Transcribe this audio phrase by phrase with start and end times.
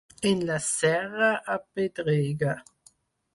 [0.27, 2.55] En la serra, apedrega.